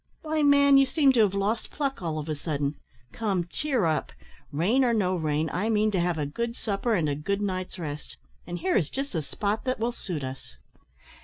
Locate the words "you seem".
0.77-1.13